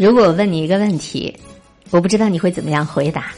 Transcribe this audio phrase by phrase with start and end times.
[0.00, 1.36] 如果我问你一个问题，
[1.90, 3.32] 我不知道你会怎么样回答。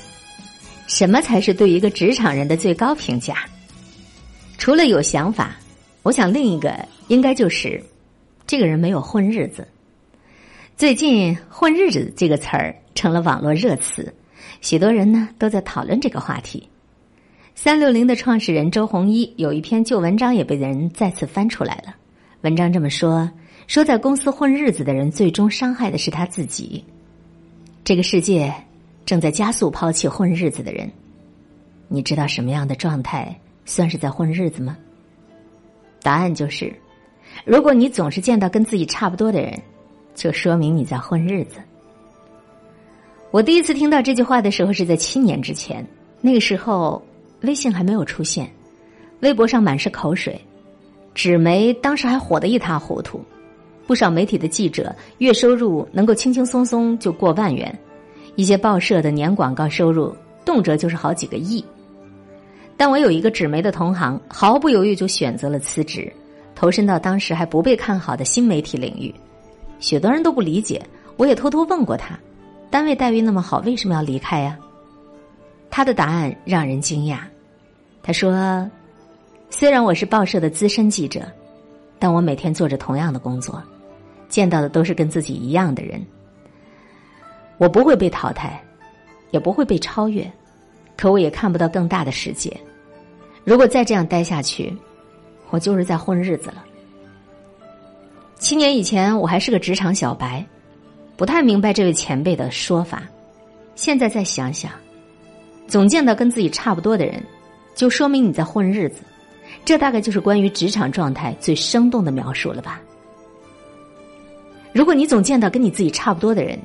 [0.87, 3.39] 什么才是对一个职场人的最高评价？
[4.59, 5.57] 除了有想法，
[6.05, 6.73] 我想另一个
[7.09, 7.83] 应该就是
[8.47, 9.67] 这个人没有混日子。
[10.77, 14.15] 最近“混日子”这个词儿成了网络热词，
[14.61, 16.69] 许多人呢都在讨论这个话题。
[17.57, 21.97] 三六零的创始人周鸿祎有一篇旧文章也被人再次翻出来了。
[22.43, 23.29] 文章这么说。
[23.67, 26.85] 说在公司混日子的人，最终伤害的是他自己。
[27.85, 28.53] 这个世界
[29.05, 30.91] 正在加速抛弃混日子的人。
[31.89, 34.77] 你知道什么样的状态算是在混日子吗？
[36.03, 36.75] 答案就是：
[37.45, 39.61] 如果你总是见到跟自己差不多的人，
[40.15, 41.59] 就说明你在混日子。
[43.31, 45.87] 我第一次听到这句话的时候是在七年之前，
[46.21, 47.03] 那个时候
[47.43, 48.51] 微信还没有出现，
[49.21, 50.41] 微博上满是口水，
[51.15, 53.25] 纸媒当时还火得一塌糊涂。
[53.87, 57.77] 不少媒体的记者月收入能够轻轻松松就过万元，
[58.37, 60.15] 一些报社的年广告收入
[60.45, 61.65] 动辄就是好几个亿。
[62.77, 66.13] 但我有一个纸媒的同行，毫不犹豫就选择了辞职，
[66.55, 69.15] 投身到当时还不被看好的新媒体领域。
[69.79, 70.81] 许多人都不理解，
[71.17, 72.19] 我也偷偷问过他：
[72.71, 74.57] 单位待遇那么好，为什么要离开呀？
[75.71, 77.19] 他的答案让人惊讶。
[78.03, 78.69] 他说
[79.49, 81.23] ：“虽然我是报社的资深记者，
[82.03, 83.63] 但我每天做着同样的工作。”
[84.29, 86.05] 见到的都是跟自己一样的人，
[87.59, 88.61] 我不会被淘汰，
[89.31, 90.29] 也不会被超越，
[90.97, 92.51] 可我也看不到更大的世界。
[93.45, 94.75] 如果再这样待下去，
[95.51, 96.65] 我就是在混日子了。
[98.39, 100.45] 七年以前，我还是个职场小白，
[101.15, 103.03] 不太明白这位前辈的说法。
[103.75, 104.73] 现在再想想，
[105.69, 107.23] 总见到跟自己差不多的人，
[107.75, 109.03] 就说明你在混日子。
[109.65, 112.81] 这大概就是关于职场状态最生动的描述了吧。
[114.73, 116.59] 如果你总见到跟你自己差不多的人，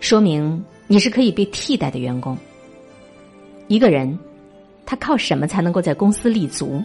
[0.00, 2.36] 说明你是可以被替代的员工。
[3.68, 4.18] 一个人，
[4.84, 6.82] 他靠什么才能够在公司立足？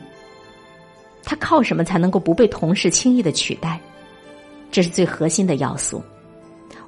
[1.24, 3.80] 他靠什么才能够不被同事轻易的取代？
[4.72, 6.02] 这是最核心的要素，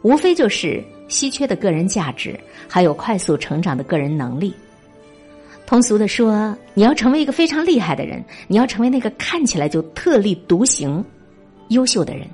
[0.02, 4.54] 无非就是稀缺的个人价值，还有快速成长的个人能力。
[5.70, 11.06] 通俗的说，你要成为一个非常厉害的人，你要成为那个看起来就特立独行、
[11.68, 12.28] 优秀的人。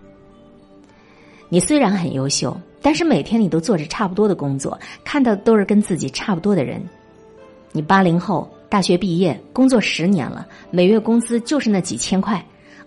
[1.50, 6.82] 你虽然很优秀，但是每天你都做着差不多的工作，看到都是跟自己差不多的人。
[7.74, 12.42] 你八零后，大学毕业，工作十年了，每月工资就是那几千块，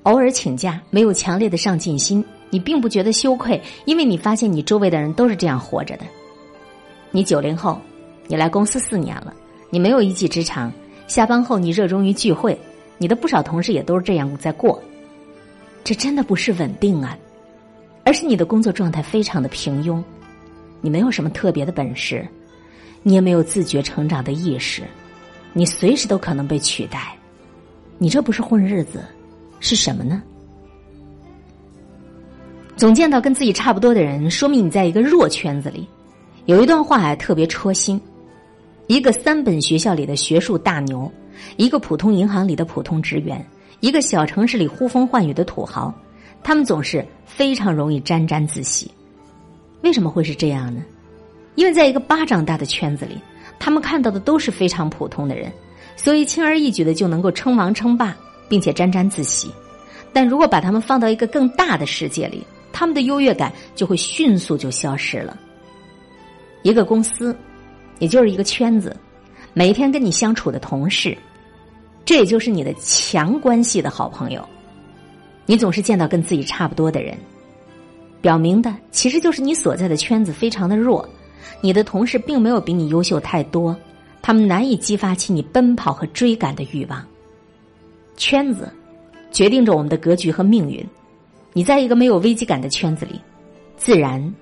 [0.04, 6.06] 偶尔请假，没有强烈的上进心，你并不觉得羞愧，因为你发现你周围的人都是这样活着的。
[7.10, 7.78] 你九零后，
[8.26, 9.34] 你来公司四年了，
[9.70, 10.72] 你没有一技之长，
[11.06, 12.58] 下班后你热衷于聚会，
[12.96, 14.82] 你的不少同事也都是这样在过，
[15.84, 17.16] 这真的不是稳定啊。
[18.04, 20.02] 而是你的工作状态非常的平庸，
[20.80, 22.26] 你没有什么特别的本事，
[23.02, 24.82] 你也没有自觉成长的意识，
[25.52, 27.14] 你随时都可能被取代，
[27.98, 29.04] 你这不是混日子，
[29.60, 30.22] 是什么呢？
[32.76, 35.86] 总见到跟自己差不多的人，说明你在一个弱圈子里。
[36.46, 38.00] 有一段话还特别戳心：
[38.88, 41.12] 一个三本学校里的学术大牛，
[41.58, 43.46] 一个普通银行里的普通职员，
[43.80, 45.94] 一个小城市里呼风唤雨的土豪。
[46.42, 48.90] 他们总是非常容易沾沾自喜，
[49.82, 50.82] 为什么会是这样呢？
[51.54, 53.18] 因为在一个巴掌大的圈子里，
[53.58, 55.52] 他们看到的都是非常普通的人，
[55.94, 58.16] 所以轻而易举的就能够称王称霸，
[58.48, 59.50] 并且沾沾自喜。
[60.14, 65.38] 但如果把他们放到一个更大的世界里，他们的优越感就会迅速就消失了。
[66.62, 67.36] 一个公司，
[67.98, 68.96] 也就是一个圈子，
[69.54, 71.16] 每天跟你相处的同事，
[72.04, 74.46] 这也就是你的强关系的好朋友。
[75.46, 77.16] 你总是见到跟自己差不多的人，
[78.20, 81.08] 表明的其实就是你所在的圈子非常的弱，
[81.60, 83.74] 你的同事并没有比你优秀太多，
[84.20, 87.02] 他们难以激发起你奔跑和追赶的欲望。
[88.16, 88.70] 圈子
[89.30, 90.84] 决定着我们的格局和命运，
[91.52, 93.20] 你在一个没有危机感的圈子里，
[93.76, 94.34] 自然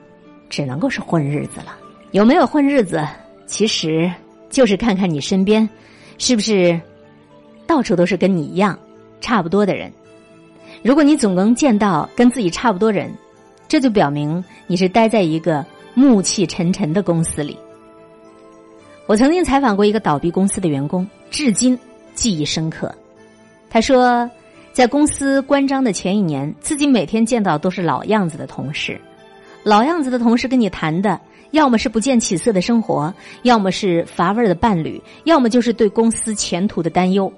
[0.48, 1.76] 只能够是混日子了。
[2.12, 3.06] 有没有混日子，
[3.46, 4.10] 其实
[4.50, 5.68] 就是看看你身边
[6.18, 6.78] 是不是
[7.66, 8.78] 到处都是跟你一样
[9.20, 9.92] 差不多的人。
[10.82, 13.12] 如果你总能见到跟自己差不多人，
[13.68, 15.64] 这就表明你是待在一个
[15.94, 17.56] 暮气沉沉的公司里。
[19.06, 21.78] 我曾经采访过一个倒闭公司的员工，至今
[22.14, 22.92] 记忆深刻。
[23.70, 24.28] 他说，
[24.72, 29.00] 在公司关张的前一年，自己每天见到都是老样子的同事，
[29.66, 31.20] 老样子的同事跟你谈的，
[31.50, 37.30] 要么是不见起色的生活，要么是乏味的伴侣，要么就是对公司前途的担忧。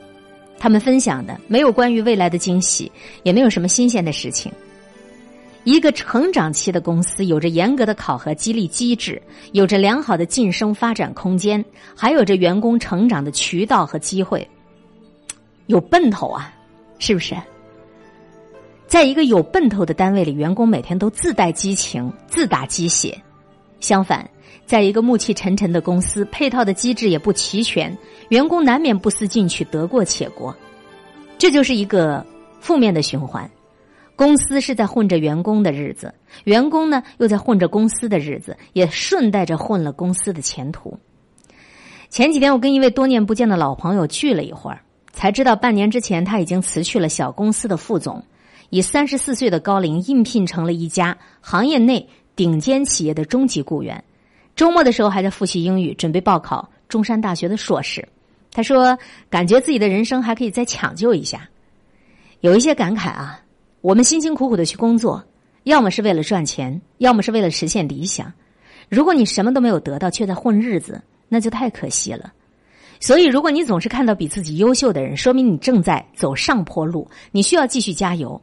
[0.59, 2.93] 他们分享的没有关于未来的惊喜，
[3.23, 4.53] 也没有什么新鲜的事情。
[5.65, 9.23] 一个成长期的公司有着严格的考核激励机制，
[9.53, 11.65] 有着良好的晋升发展空间，
[11.97, 14.47] 还有着员工成长的渠道和机会，
[15.65, 16.53] 有奔头啊，
[16.99, 17.35] 是不是？
[18.89, 23.13] 在一个有奔头的单位里，员工每天都自带激情、自打鸡血；
[23.81, 24.29] 相反，
[24.65, 27.97] 在一个暮气沉沉的公司，配套的机制也不齐全，
[28.31, 30.57] 员工难免不思进取、得过且过，
[31.37, 32.25] 这就是一个
[32.61, 33.49] 负面的循环。
[34.17, 36.15] 公司是在混着员工的日子，
[36.45, 40.99] 员工呢又在混着公司的日子，也顺带着混了公司的前途。
[42.09, 44.81] 前几天我跟一位多年不见的老朋友聚了一会儿，
[45.13, 48.25] 才知道半年之前他已经辞去了小公司的副总。
[48.71, 52.07] 以三十四岁的高龄应聘成了一家行业内
[52.37, 54.03] 顶尖企业的中级雇员，
[54.55, 58.07] 周末的时候还在复习英语，准备报考中山大学的硕士。
[58.53, 58.99] 他说
[59.31, 61.49] ：“感觉自己的人生还可以再抢救一下。”
[62.41, 63.41] 有一些感慨啊，
[63.81, 65.23] 我们辛辛苦苦的去工作，
[65.65, 68.33] 要么是为了赚钱，要么是为了实现理想。
[68.89, 72.33] 如果你什么都没有得到，却在混日子，那就太可惜了。
[73.01, 78.41] 所以，如果你总是看到比自己优秀的人，说明你正在走上坡路，你需要继续加油。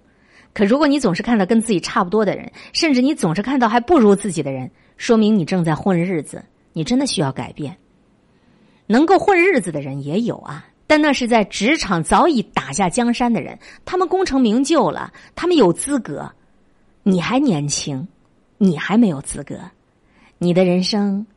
[0.55, 7.75] 可如果你总是看到跟自己差不多的人，甚至你总是看到还不如自己的人，说明你正在混日子，你真的需要改变。
[8.87, 16.31] 能够混日子的人也有啊，但那是在职场早已打下江山的人，他们功成名就了，他们有资格。
[17.03, 18.07] 你还年轻，
[18.57, 19.59] 你还没有资格，
[20.37, 21.27] 你的人生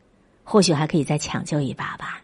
[0.45, 2.23] 或许还可以再抢救一把吧。